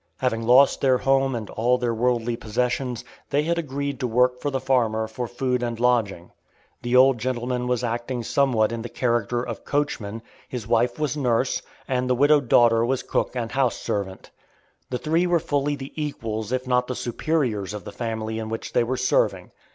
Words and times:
Having 0.17 0.47
lost 0.47 0.81
their 0.81 0.97
home 0.97 1.35
and 1.35 1.47
all 1.51 1.77
their 1.77 1.93
worldly 1.93 2.35
possessions, 2.35 3.05
they 3.29 3.43
had 3.43 3.59
agreed 3.59 3.99
to 3.99 4.07
work 4.07 4.41
for 4.41 4.49
the 4.49 4.59
farmer 4.59 5.07
for 5.07 5.27
food 5.27 5.61
and 5.61 5.79
lodging. 5.79 6.31
The 6.81 6.95
old 6.95 7.19
gentleman 7.19 7.67
was 7.67 7.83
acting 7.83 8.23
somewhat 8.23 8.71
in 8.71 8.81
the 8.81 8.89
character 8.89 9.43
of 9.43 9.63
coachman; 9.63 10.23
his 10.49 10.65
wife 10.67 10.97
was 10.97 11.15
nurse; 11.15 11.61
and 11.87 12.09
the 12.09 12.15
widowed 12.15 12.47
daughter 12.49 12.83
was 12.83 13.03
cook 13.03 13.35
and 13.35 13.51
house 13.51 13.77
servant. 13.77 14.31
The 14.89 14.97
three 14.97 15.27
were 15.27 15.39
fully 15.39 15.75
the 15.75 15.93
equals 15.95 16.51
if 16.51 16.65
not 16.65 16.87
the 16.87 16.95
superiors 16.95 17.71
of 17.71 17.83
the 17.83 17.91
family 17.91 18.39
in 18.39 18.49
which 18.49 18.73
they 18.73 18.83
were 18.83 18.97
serving. 18.97 19.51